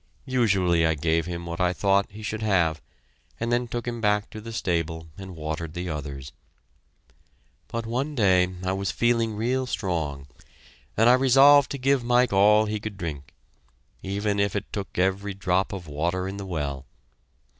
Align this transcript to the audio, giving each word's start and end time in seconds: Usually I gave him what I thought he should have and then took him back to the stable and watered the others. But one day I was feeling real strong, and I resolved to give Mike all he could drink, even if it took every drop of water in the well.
Usually 0.25 0.83
I 0.83 0.95
gave 0.95 1.27
him 1.27 1.45
what 1.45 1.61
I 1.61 1.73
thought 1.73 2.09
he 2.09 2.23
should 2.23 2.41
have 2.41 2.81
and 3.39 3.51
then 3.51 3.67
took 3.67 3.87
him 3.87 4.01
back 4.01 4.31
to 4.31 4.41
the 4.41 4.51
stable 4.51 5.05
and 5.15 5.35
watered 5.35 5.75
the 5.75 5.89
others. 5.89 6.31
But 7.67 7.85
one 7.85 8.15
day 8.15 8.51
I 8.63 8.71
was 8.73 8.89
feeling 8.89 9.35
real 9.35 9.67
strong, 9.67 10.25
and 10.97 11.07
I 11.07 11.13
resolved 11.13 11.69
to 11.73 11.77
give 11.77 12.03
Mike 12.03 12.33
all 12.33 12.65
he 12.65 12.79
could 12.79 12.97
drink, 12.97 13.35
even 14.01 14.39
if 14.39 14.55
it 14.55 14.73
took 14.73 14.97
every 14.97 15.35
drop 15.35 15.71
of 15.71 15.85
water 15.85 16.27
in 16.27 16.37
the 16.37 16.47
well. 16.47 16.87